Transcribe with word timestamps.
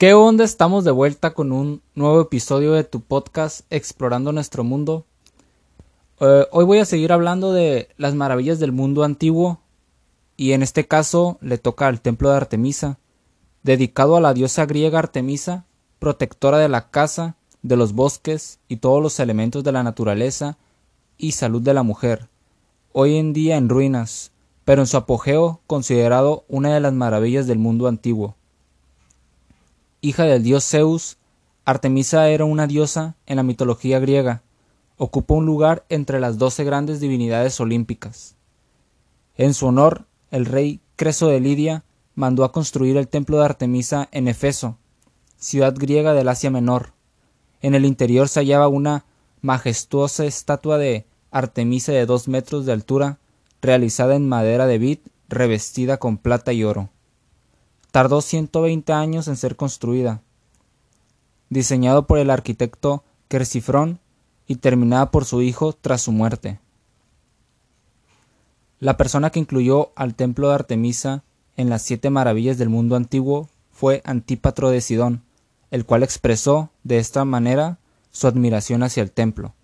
¿Qué 0.00 0.14
onda? 0.14 0.44
Estamos 0.44 0.84
de 0.84 0.92
vuelta 0.92 1.34
con 1.34 1.52
un 1.52 1.82
nuevo 1.94 2.22
episodio 2.22 2.72
de 2.72 2.84
tu 2.84 3.02
podcast 3.02 3.66
Explorando 3.68 4.32
nuestro 4.32 4.64
mundo. 4.64 5.04
Eh, 6.20 6.46
hoy 6.52 6.64
voy 6.64 6.78
a 6.78 6.86
seguir 6.86 7.12
hablando 7.12 7.52
de 7.52 7.90
las 7.98 8.14
maravillas 8.14 8.58
del 8.58 8.72
mundo 8.72 9.04
antiguo 9.04 9.60
y 10.38 10.52
en 10.52 10.62
este 10.62 10.88
caso 10.88 11.36
le 11.42 11.58
toca 11.58 11.86
al 11.86 12.00
templo 12.00 12.30
de 12.30 12.36
Artemisa, 12.38 12.98
dedicado 13.62 14.16
a 14.16 14.22
la 14.22 14.32
diosa 14.32 14.64
griega 14.64 14.98
Artemisa, 14.98 15.66
protectora 15.98 16.56
de 16.56 16.70
la 16.70 16.88
casa, 16.88 17.36
de 17.60 17.76
los 17.76 17.92
bosques 17.92 18.58
y 18.68 18.76
todos 18.76 19.02
los 19.02 19.20
elementos 19.20 19.64
de 19.64 19.72
la 19.72 19.82
naturaleza 19.82 20.56
y 21.18 21.32
salud 21.32 21.60
de 21.60 21.74
la 21.74 21.82
mujer, 21.82 22.30
hoy 22.92 23.16
en 23.16 23.34
día 23.34 23.58
en 23.58 23.68
ruinas, 23.68 24.32
pero 24.64 24.80
en 24.80 24.86
su 24.86 24.96
apogeo 24.96 25.60
considerado 25.66 26.46
una 26.48 26.72
de 26.72 26.80
las 26.80 26.94
maravillas 26.94 27.46
del 27.46 27.58
mundo 27.58 27.86
antiguo. 27.86 28.36
Hija 30.02 30.24
del 30.24 30.42
dios 30.42 30.64
Zeus, 30.64 31.18
Artemisa 31.66 32.30
era 32.30 32.46
una 32.46 32.66
diosa 32.66 33.16
en 33.26 33.36
la 33.36 33.42
mitología 33.42 33.98
griega, 33.98 34.42
ocupa 34.96 35.34
un 35.34 35.44
lugar 35.44 35.84
entre 35.90 36.20
las 36.20 36.38
doce 36.38 36.64
grandes 36.64 37.00
divinidades 37.00 37.60
olímpicas. 37.60 38.34
En 39.36 39.52
su 39.52 39.66
honor, 39.66 40.06
el 40.30 40.46
rey 40.46 40.80
Creso 40.96 41.28
de 41.28 41.40
Lidia 41.40 41.84
mandó 42.14 42.44
a 42.44 42.52
construir 42.52 42.96
el 42.96 43.08
templo 43.08 43.36
de 43.38 43.44
Artemisa 43.44 44.08
en 44.10 44.26
Efeso, 44.26 44.78
ciudad 45.36 45.74
griega 45.76 46.14
del 46.14 46.28
Asia 46.28 46.50
Menor. 46.50 46.94
En 47.60 47.74
el 47.74 47.84
interior 47.84 48.30
se 48.30 48.40
hallaba 48.40 48.68
una 48.68 49.04
majestuosa 49.42 50.24
estatua 50.24 50.78
de 50.78 51.04
Artemisa 51.30 51.92
de 51.92 52.06
dos 52.06 52.26
metros 52.26 52.64
de 52.64 52.72
altura, 52.72 53.18
realizada 53.60 54.14
en 54.14 54.26
madera 54.26 54.66
de 54.66 54.78
vid, 54.78 54.98
revestida 55.28 55.98
con 55.98 56.16
plata 56.16 56.54
y 56.54 56.64
oro. 56.64 56.88
Tardó 57.90 58.20
120 58.20 58.92
años 58.92 59.26
en 59.28 59.36
ser 59.36 59.56
construida. 59.56 60.22
Diseñado 61.48 62.06
por 62.06 62.18
el 62.18 62.30
arquitecto 62.30 63.04
Quercifrón 63.28 64.00
y 64.46 64.56
terminada 64.56 65.10
por 65.10 65.24
su 65.24 65.42
hijo 65.42 65.72
tras 65.72 66.02
su 66.02 66.12
muerte. 66.12 66.60
La 68.78 68.96
persona 68.96 69.30
que 69.30 69.40
incluyó 69.40 69.92
al 69.94 70.14
templo 70.14 70.48
de 70.48 70.54
Artemisa 70.54 71.22
en 71.56 71.68
las 71.68 71.82
siete 71.82 72.10
maravillas 72.10 72.58
del 72.58 72.68
mundo 72.68 72.96
antiguo 72.96 73.48
fue 73.70 74.02
Antípatro 74.04 74.70
de 74.70 74.80
Sidón, 74.80 75.22
el 75.70 75.84
cual 75.84 76.02
expresó 76.02 76.70
de 76.82 76.98
esta 76.98 77.24
manera 77.24 77.78
su 78.10 78.26
admiración 78.26 78.82
hacia 78.82 79.02
el 79.02 79.12
templo. 79.12 79.54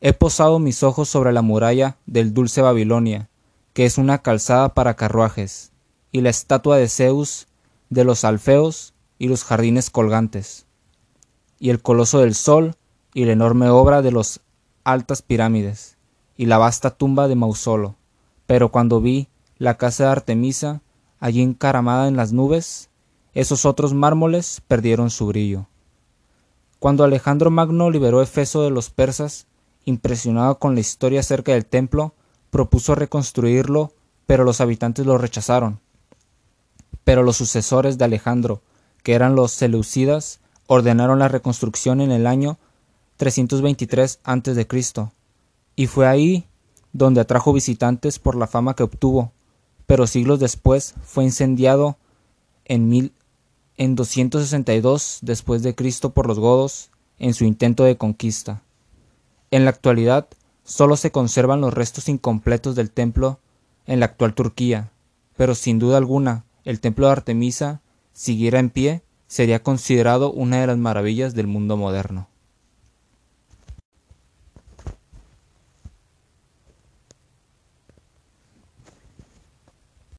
He 0.00 0.12
posado 0.12 0.58
mis 0.58 0.82
ojos 0.82 1.08
sobre 1.08 1.32
la 1.32 1.42
muralla 1.42 1.96
del 2.06 2.32
dulce 2.34 2.62
Babilonia, 2.62 3.28
que 3.72 3.84
es 3.84 3.98
una 3.98 4.18
calzada 4.22 4.74
para 4.74 4.94
carruajes, 4.94 5.72
y 6.10 6.22
la 6.22 6.30
estatua 6.30 6.76
de 6.76 6.88
Zeus, 6.88 7.46
de 7.90 8.04
los 8.04 8.24
alfeos 8.24 8.94
y 9.18 9.28
los 9.28 9.44
jardines 9.44 9.90
colgantes, 9.90 10.66
y 11.58 11.70
el 11.70 11.82
coloso 11.82 12.20
del 12.20 12.34
sol, 12.34 12.76
y 13.12 13.24
la 13.24 13.32
enorme 13.32 13.68
obra 13.68 14.00
de 14.00 14.12
los 14.12 14.40
altas 14.84 15.22
pirámides, 15.22 15.98
y 16.36 16.46
la 16.46 16.56
vasta 16.56 16.90
tumba 16.90 17.28
de 17.28 17.34
Mausolo. 17.34 17.96
Pero 18.46 18.70
cuando 18.70 19.00
vi 19.00 19.28
la 19.58 19.76
casa 19.76 20.04
de 20.04 20.10
Artemisa, 20.10 20.80
allí 21.18 21.42
encaramada 21.42 22.08
en 22.08 22.16
las 22.16 22.32
nubes, 22.32 22.88
esos 23.34 23.66
otros 23.66 23.92
mármoles 23.92 24.62
perdieron 24.66 25.10
su 25.10 25.26
brillo. 25.26 25.66
Cuando 26.78 27.04
Alejandro 27.04 27.50
Magno 27.50 27.90
liberó 27.90 28.22
Efeso 28.22 28.62
de 28.62 28.70
los 28.70 28.88
persas, 28.88 29.46
impresionado 29.84 30.58
con 30.58 30.74
la 30.74 30.80
historia 30.80 31.20
acerca 31.20 31.52
del 31.52 31.66
templo, 31.66 32.14
propuso 32.50 32.94
reconstruirlo, 32.94 33.92
pero 34.26 34.44
los 34.44 34.60
habitantes 34.60 35.04
lo 35.06 35.18
rechazaron. 35.18 35.80
Pero 37.10 37.24
los 37.24 37.38
sucesores 37.38 37.98
de 37.98 38.04
Alejandro, 38.04 38.62
que 39.02 39.14
eran 39.14 39.34
los 39.34 39.50
Seleucidas, 39.50 40.38
ordenaron 40.68 41.18
la 41.18 41.26
reconstrucción 41.26 42.00
en 42.00 42.12
el 42.12 42.24
año 42.24 42.56
323 43.16 44.20
a.C., 44.22 44.68
y 45.74 45.86
fue 45.88 46.06
ahí 46.06 46.46
donde 46.92 47.20
atrajo 47.20 47.52
visitantes 47.52 48.20
por 48.20 48.36
la 48.36 48.46
fama 48.46 48.76
que 48.76 48.84
obtuvo, 48.84 49.32
pero 49.86 50.06
siglos 50.06 50.38
después 50.38 50.94
fue 51.02 51.24
incendiado 51.24 51.96
en, 52.64 52.88
mil, 52.88 53.12
en 53.76 53.96
262 53.96 55.18
después 55.22 55.64
de 55.64 55.74
por 56.14 56.28
los 56.28 56.38
godos 56.38 56.90
en 57.18 57.34
su 57.34 57.44
intento 57.44 57.82
de 57.82 57.96
conquista. 57.96 58.62
En 59.50 59.64
la 59.64 59.70
actualidad 59.70 60.28
solo 60.62 60.96
se 60.96 61.10
conservan 61.10 61.60
los 61.60 61.74
restos 61.74 62.08
incompletos 62.08 62.76
del 62.76 62.92
templo 62.92 63.40
en 63.86 63.98
la 63.98 64.06
actual 64.06 64.32
Turquía, 64.32 64.92
pero 65.36 65.56
sin 65.56 65.80
duda 65.80 65.98
alguna 65.98 66.44
el 66.64 66.80
templo 66.80 67.06
de 67.06 67.12
Artemisa 67.12 67.80
siguiera 68.12 68.58
en 68.58 68.70
pie 68.70 69.02
sería 69.26 69.62
considerado 69.62 70.32
una 70.32 70.60
de 70.60 70.66
las 70.66 70.78
maravillas 70.78 71.34
del 71.34 71.46
mundo 71.46 71.76
moderno. 71.76 72.28